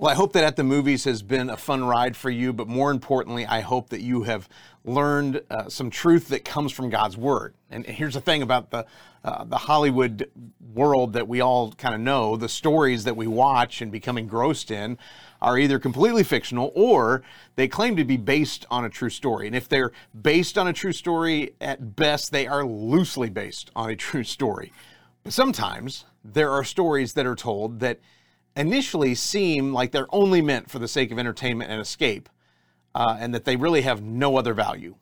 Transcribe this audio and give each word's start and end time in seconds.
Well, 0.00 0.10
I 0.10 0.14
hope 0.14 0.32
that 0.32 0.44
at 0.44 0.56
the 0.56 0.64
movies 0.64 1.04
has 1.04 1.20
been 1.20 1.50
a 1.50 1.58
fun 1.58 1.84
ride 1.84 2.16
for 2.16 2.30
you, 2.30 2.54
but 2.54 2.66
more 2.66 2.90
importantly, 2.90 3.44
I 3.44 3.60
hope 3.60 3.90
that 3.90 4.00
you 4.00 4.22
have 4.22 4.48
learned 4.82 5.42
uh, 5.50 5.68
some 5.68 5.90
truth 5.90 6.28
that 6.28 6.42
comes 6.42 6.72
from 6.72 6.88
God's 6.88 7.18
Word. 7.18 7.52
And 7.70 7.84
here's 7.84 8.14
the 8.14 8.22
thing 8.22 8.40
about 8.40 8.70
the 8.70 8.86
uh, 9.22 9.44
the 9.44 9.58
Hollywood 9.58 10.30
world 10.72 11.12
that 11.12 11.28
we 11.28 11.42
all 11.42 11.72
kind 11.72 11.94
of 11.94 12.00
know: 12.00 12.34
the 12.36 12.48
stories 12.48 13.04
that 13.04 13.14
we 13.14 13.26
watch 13.26 13.82
and 13.82 13.92
become 13.92 14.16
engrossed 14.16 14.70
in 14.70 14.96
are 15.42 15.58
either 15.58 15.78
completely 15.78 16.24
fictional 16.24 16.72
or 16.74 17.22
they 17.56 17.68
claim 17.68 17.94
to 17.96 18.04
be 18.04 18.16
based 18.16 18.64
on 18.70 18.86
a 18.86 18.88
true 18.88 19.10
story. 19.10 19.48
And 19.48 19.54
if 19.54 19.68
they're 19.68 19.92
based 20.22 20.56
on 20.56 20.66
a 20.66 20.72
true 20.72 20.94
story, 20.94 21.56
at 21.60 21.94
best, 21.94 22.32
they 22.32 22.46
are 22.46 22.64
loosely 22.64 23.28
based 23.28 23.70
on 23.76 23.90
a 23.90 23.96
true 23.96 24.24
story. 24.24 24.72
But 25.24 25.34
sometimes 25.34 26.06
there 26.24 26.50
are 26.52 26.64
stories 26.64 27.12
that 27.12 27.26
are 27.26 27.36
told 27.36 27.80
that 27.80 28.00
initially 28.60 29.14
seem 29.14 29.72
like 29.72 29.90
they're 29.90 30.14
only 30.14 30.42
meant 30.42 30.70
for 30.70 30.78
the 30.78 30.86
sake 30.86 31.10
of 31.10 31.18
entertainment 31.18 31.70
and 31.70 31.80
escape, 31.80 32.28
uh, 32.94 33.16
and 33.18 33.34
that 33.34 33.44
they 33.44 33.56
really 33.56 33.80
have 33.80 34.02
no 34.02 34.36
other 34.36 34.52
value. 34.52 34.96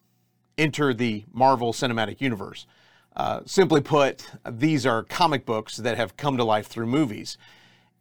Enter 0.57 0.95
the 0.95 1.25
Marvel 1.33 1.73
Cinematic 1.73 2.21
Universe. 2.21 2.67
Uh, 3.17 3.41
simply 3.47 3.81
put, 3.81 4.31
these 4.49 4.87
are 4.87 5.03
comic 5.03 5.45
books 5.45 5.77
that 5.79 5.97
have 5.97 6.17
come 6.17 6.37
to 6.37 6.45
life 6.45 6.69
through 6.69 6.87
movies. 6.87 7.37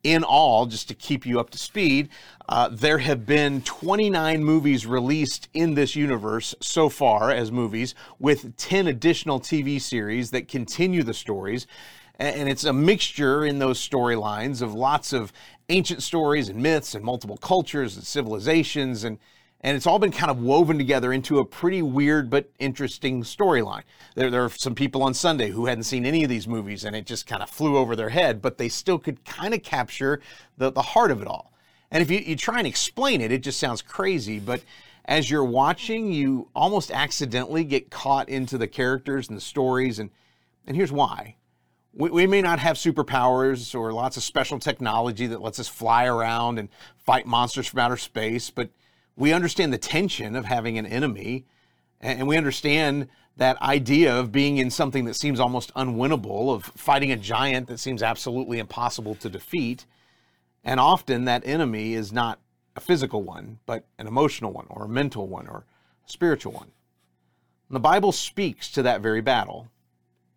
In 0.03 0.23
all, 0.23 0.67
just 0.67 0.87
to 0.89 0.93
keep 0.93 1.25
you 1.25 1.39
up 1.39 1.49
to 1.49 1.57
speed, 1.57 2.09
uh, 2.47 2.69
there 2.71 2.99
have 2.99 3.25
been 3.25 3.61
29 3.63 4.43
movies 4.43 4.85
released 4.85 5.49
in 5.55 5.73
this 5.73 5.95
universe 5.95 6.53
so 6.61 6.87
far 6.87 7.31
as 7.31 7.51
movies, 7.51 7.95
with 8.19 8.55
10 8.57 8.85
additional 8.85 9.39
TV 9.39 9.81
series 9.81 10.29
that 10.31 10.47
continue 10.47 11.01
the 11.01 11.15
stories 11.15 11.65
and 12.17 12.49
it's 12.49 12.63
a 12.63 12.73
mixture 12.73 13.45
in 13.45 13.59
those 13.59 13.79
storylines 13.79 14.61
of 14.61 14.73
lots 14.73 15.13
of 15.13 15.31
ancient 15.69 16.01
stories 16.01 16.49
and 16.49 16.61
myths 16.61 16.95
and 16.95 17.03
multiple 17.03 17.37
cultures 17.37 17.95
and 17.95 18.05
civilizations 18.05 19.03
and 19.03 19.19
and 19.61 19.75
it's 19.75 19.87
all 19.87 19.97
been 19.97 20.11
kind 20.11 20.29
of 20.29 20.39
woven 20.39 20.77
together 20.77 21.11
into 21.11 21.39
a 21.39 21.45
pretty 21.45 21.81
weird 21.81 22.29
but 22.29 22.51
interesting 22.59 23.23
storyline. 23.23 23.81
There, 24.13 24.29
there 24.29 24.43
are 24.43 24.51
some 24.51 24.75
people 24.75 25.01
on 25.01 25.15
Sunday 25.15 25.49
who 25.49 25.65
hadn't 25.65 25.85
seen 25.85 26.05
any 26.05 26.23
of 26.23 26.29
these 26.29 26.47
movies 26.47 26.85
and 26.85 26.95
it 26.95 27.07
just 27.07 27.25
kind 27.25 27.41
of 27.41 27.49
flew 27.49 27.75
over 27.75 27.95
their 27.95 28.09
head, 28.09 28.39
but 28.39 28.59
they 28.59 28.69
still 28.69 28.99
could 28.99 29.25
kind 29.25 29.55
of 29.55 29.63
capture 29.63 30.21
the, 30.57 30.71
the 30.71 30.83
heart 30.83 31.09
of 31.09 31.23
it 31.23 31.27
all. 31.27 31.51
And 31.89 32.03
if 32.03 32.11
you, 32.11 32.19
you 32.19 32.35
try 32.35 32.59
and 32.59 32.67
explain 32.67 33.19
it, 33.19 33.31
it 33.31 33.41
just 33.41 33.59
sounds 33.59 33.81
crazy, 33.81 34.39
but 34.39 34.61
as 35.05 35.31
you're 35.31 35.43
watching, 35.43 36.11
you 36.11 36.49
almost 36.53 36.91
accidentally 36.91 37.63
get 37.63 37.89
caught 37.89 38.29
into 38.29 38.59
the 38.59 38.67
characters 38.67 39.27
and 39.27 39.37
the 39.37 39.41
stories. 39.41 39.97
And, 39.97 40.11
and 40.67 40.75
here's 40.75 40.91
why 40.91 41.35
we, 41.97 42.09
we 42.11 42.27
may 42.27 42.41
not 42.41 42.59
have 42.59 42.77
superpowers 42.77 43.73
or 43.73 43.91
lots 43.91 44.17
of 44.17 44.23
special 44.23 44.59
technology 44.59 45.27
that 45.27 45.41
lets 45.41 45.59
us 45.59 45.67
fly 45.67 46.05
around 46.05 46.59
and 46.59 46.69
fight 46.97 47.25
monsters 47.25 47.67
from 47.67 47.79
outer 47.79 47.97
space, 47.97 48.49
but 48.51 48.69
we 49.15 49.33
understand 49.33 49.73
the 49.73 49.79
tension 49.79 50.35
of 50.35 50.45
having 50.45 50.77
an 50.77 50.85
enemy, 50.85 51.45
and 51.99 52.27
we 52.27 52.37
understand 52.37 53.07
that 53.37 53.59
idea 53.61 54.15
of 54.15 54.31
being 54.31 54.57
in 54.57 54.69
something 54.69 55.05
that 55.05 55.15
seems 55.15 55.39
almost 55.39 55.73
unwinnable, 55.73 56.53
of 56.53 56.65
fighting 56.75 57.11
a 57.11 57.15
giant 57.15 57.67
that 57.67 57.79
seems 57.79 58.03
absolutely 58.03 58.59
impossible 58.59 59.15
to 59.15 59.29
defeat. 59.29 59.85
And 60.63 60.79
often 60.79 61.25
that 61.25 61.45
enemy 61.45 61.93
is 61.93 62.11
not 62.11 62.39
a 62.75 62.79
physical 62.79 63.23
one, 63.23 63.59
but 63.65 63.85
an 63.97 64.05
emotional 64.07 64.51
one, 64.51 64.67
or 64.69 64.85
a 64.85 64.89
mental 64.89 65.27
one, 65.27 65.47
or 65.47 65.65
a 66.05 66.11
spiritual 66.11 66.51
one. 66.51 66.71
And 67.69 67.75
the 67.75 67.79
Bible 67.79 68.11
speaks 68.11 68.69
to 68.71 68.83
that 68.83 69.01
very 69.01 69.21
battle. 69.21 69.67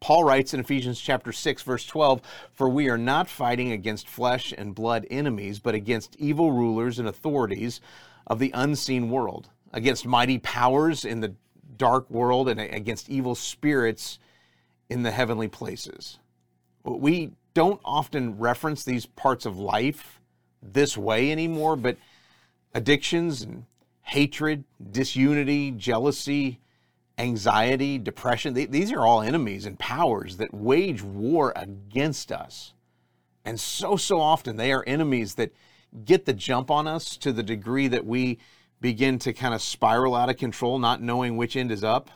Paul 0.01 0.25
writes 0.25 0.55
in 0.55 0.61
Ephesians 0.61 0.99
chapter 0.99 1.31
6 1.31 1.63
verse 1.63 1.85
12, 1.85 2.23
"For 2.53 2.69
we 2.71 2.89
are 2.89 2.99
not 2.99 3.29
fighting 3.29 3.71
against 3.71 4.09
flesh 4.09 4.53
and 4.57 4.75
blood 4.75 5.07
enemies, 5.11 5.59
but 5.59 5.75
against 5.75 6.17
evil 6.17 6.53
rulers 6.53 6.99
and 6.99 7.07
authorities 7.07 7.83
of 8.27 8.39
the 8.39 8.51
unseen 8.55 9.11
world, 9.11 9.51
against 9.73 10.07
mighty 10.07 10.39
powers 10.39 11.05
in 11.05 11.21
the 11.21 11.35
dark 11.77 12.11
world 12.11 12.49
and 12.49 12.59
against 12.59 13.11
evil 13.11 13.35
spirits 13.35 14.19
in 14.89 15.03
the 15.03 15.11
heavenly 15.11 15.49
places." 15.49 16.19
We 16.83 17.33
don't 17.53 17.81
often 17.85 18.39
reference 18.39 18.83
these 18.83 19.05
parts 19.05 19.45
of 19.45 19.59
life 19.59 20.19
this 20.63 20.97
way 20.97 21.31
anymore, 21.31 21.77
but 21.77 21.99
addictions 22.73 23.43
and 23.43 23.67
hatred, 24.03 24.65
disunity, 24.91 25.71
jealousy, 25.73 26.59
anxiety, 27.21 27.99
depression, 27.99 28.55
these 28.55 28.93
are 28.93 29.07
all 29.07 29.21
enemies 29.21 29.67
and 29.67 29.79
powers 29.79 30.39
that 30.39 30.55
wage 30.55 31.03
war 31.03 31.53
against 31.55 32.33
us. 32.33 32.73
And 33.45 33.61
so, 33.61 33.97
so 33.97 34.21
often 34.21 34.57
they 34.57 34.73
are 34.73 34.85
enemies 34.87 35.35
that 35.35 35.53
get 36.05 36.25
the 36.25 36.33
jump 36.33 36.71
on 36.71 36.87
us 36.87 37.17
to 37.19 37.33
the 37.33 37.43
degree 37.43 37.89
that 37.89 38.07
we 38.07 38.39
begin 38.81 39.19
to 39.19 39.33
kind 39.33 39.55
of 39.55 39.61
spiral 39.61 40.15
out 40.15 40.31
of 40.31 40.37
control, 40.39 40.79
not 40.79 41.03
knowing 41.03 41.37
which 41.37 41.57
end 41.57 41.71
is 41.71 41.85
up. 41.85 42.11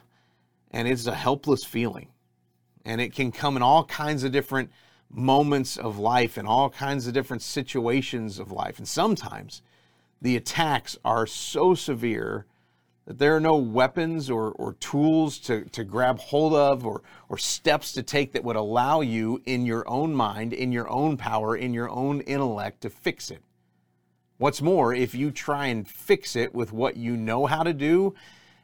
And 0.71 0.89
it's 0.89 1.07
a 1.07 1.15
helpless 1.15 1.65
feeling. 1.65 2.09
And 2.85 3.01
it 3.01 3.15
can 3.15 3.31
come 3.31 3.57
in 3.57 3.63
all 3.63 3.85
kinds 3.85 4.25
of 4.25 4.33
different 4.33 4.71
moments 5.11 5.77
of 5.77 5.99
life 5.99 6.37
and 6.37 6.49
all 6.49 6.71
kinds 6.71 7.07
of 7.07 7.15
different 7.15 7.43
situations 7.43 8.39
of 8.39 8.51
life. 8.51 8.79
And 8.79 8.89
sometimes 8.89 9.63
the 10.21 10.37
attacks 10.37 10.97
are 11.05 11.27
so 11.27 11.75
severe 11.75 12.47
that 13.07 13.19
there 13.19 13.37
are 13.37 13.41
no 13.41 13.57
weapons 13.57 14.31
or, 14.31 14.53
or 14.53 14.75
tools 14.75 15.39
to, 15.39 15.65
to 15.67 15.85
grab 15.85 16.19
hold 16.19 16.55
of 16.55 16.87
or, 16.87 17.03
or 17.29 17.37
steps 17.37 17.93
to 17.93 18.03
take 18.03 18.33
that 18.33 18.45
would 18.45 18.57
allow 18.57 19.01
you 19.03 19.43
in 19.45 19.67
your 19.67 19.87
own 19.89 20.15
mind, 20.15 20.53
in 20.53 20.73
your 20.73 20.89
own 20.89 21.17
power, 21.17 21.57
in 21.57 21.75
your 21.75 21.91
own 21.91 22.23
intellect 22.23 22.81
to 22.81 22.91
fix 22.91 23.31
it. 23.31 23.43
What's 24.39 24.63
more, 24.63 24.95
if 24.95 25.15
you 25.15 25.31
try 25.31 25.67
and 25.67 25.87
fix 25.87 26.35
it 26.35 26.55
with 26.55 26.73
what 26.73 26.97
you 26.97 27.17
know 27.17 27.47
how 27.47 27.63
to 27.63 27.75
do 27.75 28.15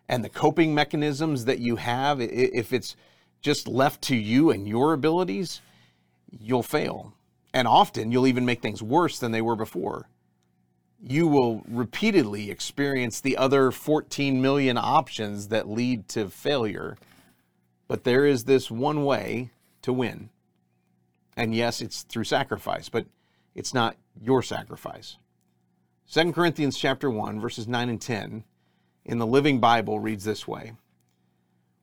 and 0.09 0.25
the 0.25 0.29
coping 0.29 0.75
mechanisms 0.75 1.45
that 1.45 1.61
you 1.61 1.77
have, 1.77 2.21
if 2.21 2.73
it's 2.73 2.97
just 3.43 3.69
left 3.69 4.03
to 4.03 4.17
you 4.17 4.51
and 4.51 4.67
your 4.67 4.95
abilities, 4.95 5.61
you'll 6.31 6.63
fail. 6.63 7.15
And 7.53 7.69
often 7.69 8.11
you'll 8.11 8.27
even 8.27 8.47
make 8.47 8.63
things 8.63 8.83
worse 8.83 9.19
than 9.19 9.33
they 9.33 9.43
were 9.43 9.57
before 9.57 10.09
you 11.03 11.27
will 11.27 11.63
repeatedly 11.67 12.51
experience 12.51 13.21
the 13.21 13.37
other 13.37 13.71
14 13.71 14.41
million 14.41 14.77
options 14.77 15.49
that 15.49 15.69
lead 15.69 16.09
to 16.09 16.29
failure. 16.29 16.97
But 17.89 18.05
there 18.05 18.27
is 18.27 18.45
this 18.45 18.71
one 18.71 19.05
way 19.05 19.51
to 19.83 19.93
win. 19.93 20.31
And 21.37 21.55
yes, 21.55 21.81
it's 21.81 22.03
through 22.03 22.25
sacrifice, 22.25 22.89
but 22.89 23.07
it's 23.55 23.73
not 23.73 23.97
your 24.21 24.43
sacrifice. 24.43 25.17
2 26.13 26.33
Corinthians 26.33 26.77
chapter 26.77 27.09
1 27.11 27.41
verses 27.41 27.67
9 27.67 27.89
and 27.89 28.01
10 28.01 28.45
in 29.05 29.19
the 29.19 29.27
Living 29.27 29.59
Bible 29.59 30.01
reads 30.01 30.25
this 30.25 30.47
way. 30.47 30.73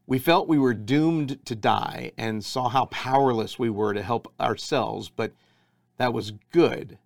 We 0.06 0.20
felt 0.20 0.48
we 0.48 0.60
were 0.60 0.74
doomed 0.74 1.44
to 1.46 1.56
die 1.56 2.12
and 2.18 2.46
saw 2.46 2.70
how 2.70 2.86
powerless 2.86 3.58
we 3.58 3.70
were 3.70 3.94
to 3.94 4.02
help 4.02 4.32
ourselves, 4.40 5.10
but 5.10 5.34
that 5.98 6.14
was 6.14 6.34
good 6.52 6.98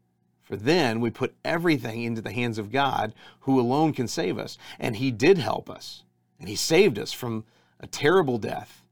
for 0.51 0.57
then 0.57 0.99
we 0.99 1.09
put 1.09 1.33
everything 1.45 2.03
into 2.03 2.21
the 2.21 2.33
hands 2.33 2.57
of 2.57 2.73
God, 2.73 3.13
who 3.41 3.57
alone 3.57 3.93
can 3.93 4.09
save 4.09 4.37
us. 4.37 4.57
And 4.81 4.97
He 4.97 5.09
did 5.09 5.37
help 5.37 5.69
us, 5.69 6.03
and 6.41 6.49
He 6.49 6.57
saved 6.57 6.99
us 6.99 7.13
from 7.13 7.45
a 7.79 7.87
terrible 7.87 8.37
death. 8.37 8.83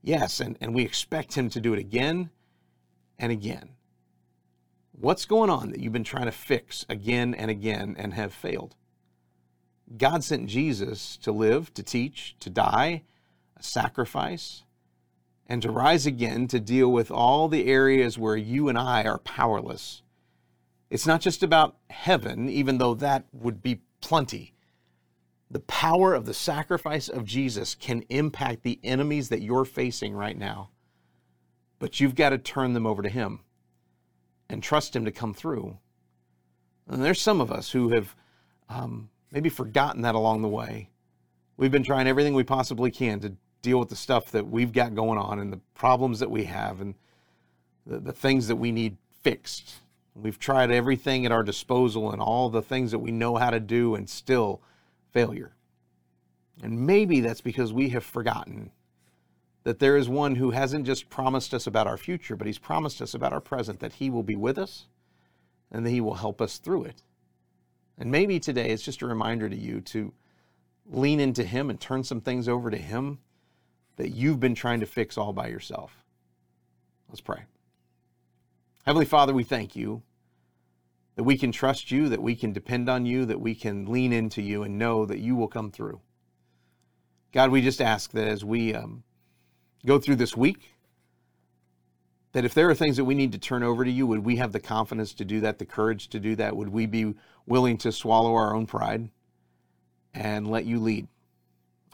Yes, 0.00 0.38
and, 0.38 0.56
and 0.60 0.72
we 0.72 0.84
expect 0.84 1.34
Him 1.34 1.50
to 1.50 1.60
do 1.60 1.72
it 1.72 1.80
again 1.80 2.30
and 3.18 3.32
again. 3.32 3.70
What's 4.92 5.24
going 5.24 5.50
on 5.50 5.70
that 5.70 5.80
you've 5.80 5.92
been 5.92 6.04
trying 6.04 6.26
to 6.26 6.30
fix 6.30 6.86
again 6.88 7.34
and 7.34 7.50
again 7.50 7.96
and 7.98 8.14
have 8.14 8.32
failed? 8.32 8.76
God 9.98 10.22
sent 10.22 10.46
Jesus 10.46 11.16
to 11.16 11.32
live, 11.32 11.74
to 11.74 11.82
teach, 11.82 12.36
to 12.38 12.48
die, 12.48 13.02
a 13.56 13.62
sacrifice, 13.64 14.62
and 15.48 15.62
to 15.62 15.72
rise 15.72 16.06
again 16.06 16.46
to 16.46 16.60
deal 16.60 16.92
with 16.92 17.10
all 17.10 17.48
the 17.48 17.66
areas 17.66 18.20
where 18.20 18.36
you 18.36 18.68
and 18.68 18.78
I 18.78 19.02
are 19.02 19.18
powerless 19.18 20.01
it's 20.92 21.06
not 21.06 21.22
just 21.22 21.42
about 21.42 21.78
heaven, 21.88 22.50
even 22.50 22.76
though 22.76 22.92
that 22.92 23.24
would 23.32 23.62
be 23.62 23.80
plenty. 24.02 24.52
The 25.50 25.60
power 25.60 26.12
of 26.12 26.26
the 26.26 26.34
sacrifice 26.34 27.08
of 27.08 27.24
Jesus 27.24 27.74
can 27.74 28.04
impact 28.10 28.62
the 28.62 28.78
enemies 28.84 29.30
that 29.30 29.40
you're 29.40 29.64
facing 29.64 30.12
right 30.12 30.36
now. 30.36 30.68
But 31.78 31.98
you've 31.98 32.14
got 32.14 32.28
to 32.28 32.38
turn 32.38 32.74
them 32.74 32.86
over 32.86 33.00
to 33.00 33.08
Him 33.08 33.40
and 34.50 34.62
trust 34.62 34.94
Him 34.94 35.06
to 35.06 35.10
come 35.10 35.32
through. 35.32 35.78
And 36.86 37.02
there's 37.02 37.22
some 37.22 37.40
of 37.40 37.50
us 37.50 37.70
who 37.70 37.88
have 37.94 38.14
um, 38.68 39.08
maybe 39.30 39.48
forgotten 39.48 40.02
that 40.02 40.14
along 40.14 40.42
the 40.42 40.48
way. 40.48 40.90
We've 41.56 41.72
been 41.72 41.84
trying 41.84 42.06
everything 42.06 42.34
we 42.34 42.44
possibly 42.44 42.90
can 42.90 43.18
to 43.20 43.32
deal 43.62 43.78
with 43.78 43.88
the 43.88 43.96
stuff 43.96 44.30
that 44.32 44.46
we've 44.46 44.74
got 44.74 44.94
going 44.94 45.18
on 45.18 45.38
and 45.38 45.50
the 45.50 45.60
problems 45.72 46.18
that 46.18 46.30
we 46.30 46.44
have 46.44 46.82
and 46.82 46.94
the, 47.86 47.98
the 47.98 48.12
things 48.12 48.48
that 48.48 48.56
we 48.56 48.72
need 48.72 48.98
fixed. 49.22 49.76
We've 50.14 50.38
tried 50.38 50.70
everything 50.70 51.24
at 51.24 51.32
our 51.32 51.42
disposal 51.42 52.10
and 52.10 52.20
all 52.20 52.50
the 52.50 52.62
things 52.62 52.90
that 52.90 52.98
we 52.98 53.12
know 53.12 53.36
how 53.36 53.50
to 53.50 53.60
do, 53.60 53.94
and 53.94 54.08
still 54.08 54.60
failure. 55.10 55.54
And 56.62 56.86
maybe 56.86 57.20
that's 57.20 57.40
because 57.40 57.72
we 57.72 57.88
have 57.90 58.04
forgotten 58.04 58.70
that 59.64 59.78
there 59.78 59.96
is 59.96 60.08
one 60.08 60.34
who 60.34 60.50
hasn't 60.50 60.86
just 60.86 61.08
promised 61.08 61.54
us 61.54 61.66
about 61.66 61.86
our 61.86 61.96
future, 61.96 62.36
but 62.36 62.46
he's 62.46 62.58
promised 62.58 63.00
us 63.00 63.14
about 63.14 63.32
our 63.32 63.40
present, 63.40 63.80
that 63.80 63.94
he 63.94 64.10
will 64.10 64.22
be 64.22 64.36
with 64.36 64.58
us 64.58 64.86
and 65.70 65.86
that 65.86 65.90
he 65.90 66.00
will 66.00 66.14
help 66.14 66.40
us 66.40 66.58
through 66.58 66.84
it. 66.84 67.02
And 67.98 68.10
maybe 68.10 68.40
today 68.40 68.70
it's 68.70 68.82
just 68.82 69.02
a 69.02 69.06
reminder 69.06 69.48
to 69.48 69.56
you 69.56 69.80
to 69.80 70.12
lean 70.86 71.20
into 71.20 71.44
Him 71.44 71.70
and 71.70 71.80
turn 71.80 72.04
some 72.04 72.20
things 72.20 72.48
over 72.48 72.70
to 72.70 72.76
Him 72.76 73.18
that 73.96 74.10
you've 74.10 74.40
been 74.40 74.54
trying 74.54 74.80
to 74.80 74.86
fix 74.86 75.16
all 75.16 75.32
by 75.32 75.48
yourself. 75.48 76.04
Let's 77.08 77.20
pray. 77.20 77.42
Heavenly 78.82 79.06
Father, 79.06 79.32
we 79.32 79.44
thank 79.44 79.76
you 79.76 80.02
that 81.14 81.22
we 81.22 81.38
can 81.38 81.52
trust 81.52 81.90
you, 81.90 82.08
that 82.08 82.22
we 82.22 82.34
can 82.34 82.52
depend 82.52 82.88
on 82.88 83.06
you, 83.06 83.24
that 83.26 83.40
we 83.40 83.54
can 83.54 83.86
lean 83.86 84.12
into 84.12 84.42
you 84.42 84.64
and 84.64 84.78
know 84.78 85.06
that 85.06 85.20
you 85.20 85.36
will 85.36 85.48
come 85.48 85.70
through. 85.70 86.00
God, 87.32 87.50
we 87.50 87.62
just 87.62 87.80
ask 87.80 88.10
that 88.12 88.26
as 88.26 88.44
we 88.44 88.74
um, 88.74 89.04
go 89.86 89.98
through 89.98 90.16
this 90.16 90.36
week, 90.36 90.72
that 92.32 92.44
if 92.44 92.54
there 92.54 92.68
are 92.68 92.74
things 92.74 92.96
that 92.96 93.04
we 93.04 93.14
need 93.14 93.30
to 93.32 93.38
turn 93.38 93.62
over 93.62 93.84
to 93.84 93.90
you, 93.90 94.06
would 94.06 94.24
we 94.24 94.36
have 94.36 94.52
the 94.52 94.60
confidence 94.60 95.14
to 95.14 95.24
do 95.24 95.40
that, 95.40 95.58
the 95.58 95.66
courage 95.66 96.08
to 96.08 96.18
do 96.18 96.34
that? 96.36 96.56
Would 96.56 96.70
we 96.70 96.86
be 96.86 97.14
willing 97.46 97.78
to 97.78 97.92
swallow 97.92 98.34
our 98.34 98.54
own 98.54 98.66
pride 98.66 99.10
and 100.12 100.50
let 100.50 100.64
you 100.64 100.80
lead 100.80 101.06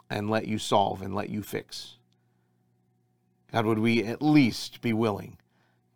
and 0.09 0.29
let 0.29 0.47
you 0.47 0.57
solve 0.57 1.01
and 1.01 1.13
let 1.13 1.29
you 1.29 1.43
fix? 1.43 1.97
God, 3.51 3.65
would 3.65 3.79
we 3.79 4.03
at 4.05 4.21
least 4.21 4.81
be 4.81 4.93
willing 4.93 5.38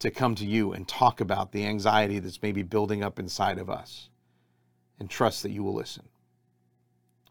to 0.03 0.11
come 0.11 0.35
to 0.35 0.45
you 0.45 0.73
and 0.73 0.85
talk 0.85 1.21
about 1.21 1.53
the 1.53 1.65
anxiety 1.65 2.19
that's 2.19 2.41
maybe 2.41 2.61
building 2.61 3.01
up 3.01 3.19
inside 3.19 3.57
of 3.57 3.69
us 3.69 4.09
and 4.99 5.09
trust 5.09 5.43
that 5.43 5.51
you 5.51 5.63
will 5.63 5.73
listen? 5.73 6.03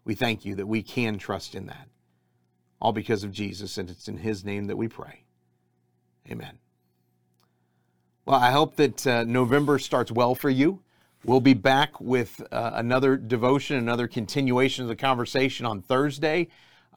We 0.03 0.15
thank 0.15 0.43
you 0.43 0.55
that 0.55 0.65
we 0.65 0.81
can 0.81 1.19
trust 1.19 1.53
in 1.53 1.67
that, 1.67 1.87
all 2.81 2.91
because 2.91 3.23
of 3.23 3.31
Jesus, 3.31 3.77
and 3.77 3.91
it's 3.91 4.07
in 4.07 4.17
his 4.17 4.43
name 4.43 4.65
that 4.67 4.75
we 4.75 4.87
pray. 4.87 5.23
Amen. 6.29 6.57
Well, 8.25 8.39
I 8.39 8.49
hope 8.49 8.75
that 8.77 9.05
uh, 9.05 9.23
November 9.23 9.77
starts 9.77 10.11
well 10.11 10.33
for 10.33 10.49
you. 10.49 10.81
We'll 11.23 11.41
be 11.41 11.53
back 11.53 12.01
with 12.01 12.41
uh, 12.51 12.71
another 12.73 13.17
devotion, 13.17 13.77
another 13.77 14.07
continuation 14.07 14.81
of 14.81 14.89
the 14.89 14.95
conversation 14.95 15.67
on 15.67 15.83
Thursday 15.83 16.47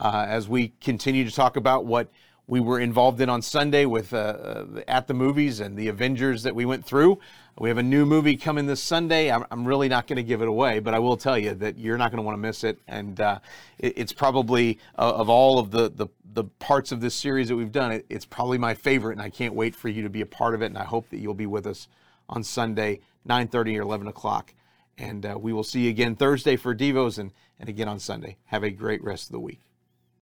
uh, 0.01 0.25
as 0.27 0.49
we 0.49 0.69
continue 0.81 1.25
to 1.25 1.31
talk 1.31 1.57
about 1.57 1.85
what 1.85 2.11
we 2.49 2.61
were 2.61 2.79
involved 2.79 3.21
in 3.21 3.29
on 3.29 3.43
Sunday 3.43 3.87
with 3.87 4.13
uh, 4.13 4.17
uh, 4.17 4.81
at 4.87 5.09
the 5.09 5.15
movies 5.15 5.61
and 5.61 5.77
the 5.77 5.89
Avengers 5.89 6.45
that 6.45 6.55
we 6.55 6.65
went 6.65 6.85
through. 6.85 7.19
We 7.59 7.69
have 7.71 7.79
a 7.79 7.83
new 7.83 8.07
movie 8.07 8.37
coming 8.37 8.67
this 8.67 8.83
Sunday. 8.83 9.33
I'm, 9.33 9.45
I'm 9.51 9.65
really 9.65 9.89
not 9.89 10.07
going 10.07 10.19
to 10.19 10.23
give 10.23 10.43
it 10.43 10.49
away, 10.49 10.79
but 10.79 10.95
I 10.95 10.99
will 10.99 11.17
tell 11.17 11.39
you 11.39 11.55
that 11.55 11.79
you're 11.79 11.99
not 11.99 12.11
going 12.11 12.19
to 12.19 12.23
want 12.23 12.35
to 12.35 12.41
miss 12.41 12.63
it. 12.63 12.79
And 12.87 13.21
uh, 13.21 13.41
it, 13.79 13.95
it's 13.97 14.13
probably 14.13 14.79
uh, 14.97 15.15
of 15.17 15.29
all 15.29 15.59
of 15.59 15.71
the, 15.71 15.91
the 15.91 16.09
the 16.37 16.45
parts 16.45 16.93
of 16.93 17.01
this 17.01 17.15
series 17.15 17.49
that 17.49 17.57
we've 17.57 17.73
done, 17.73 17.91
it, 17.93 18.05
it's 18.11 18.27
probably 18.27 18.59
my 18.59 18.75
favorite, 18.75 19.13
and 19.13 19.23
I 19.23 19.31
can't 19.31 19.55
wait 19.55 19.75
for 19.75 19.89
you 19.89 20.03
to 20.03 20.11
be 20.11 20.21
a 20.21 20.27
part 20.27 20.55
of 20.55 20.61
it. 20.61 20.67
And 20.67 20.77
I 20.77 20.85
hope 20.85 21.09
that 21.09 21.19
you'll 21.19 21.33
be 21.33 21.47
with 21.47 21.67
us 21.67 21.89
on 22.29 22.45
Sunday, 22.45 23.01
9:30 23.27 23.79
or 23.79 23.83
11 23.83 24.07
o'clock. 24.07 24.55
And 24.99 25.27
uh, 25.27 25.39
we 25.41 25.53
will 25.53 25.65
see 25.65 25.85
you 25.85 25.91
again 25.91 26.15
Thursday 26.15 26.57
for 26.57 26.75
Devos 26.75 27.19
and, 27.19 27.33
and 27.59 27.69
again 27.69 27.89
on 27.89 27.99
Sunday. 27.99 28.37
Have 28.47 28.63
a 28.63 28.71
great 28.71 29.03
rest 29.03 29.29
of 29.29 29.33
the 29.33 29.41
week. 29.41 29.61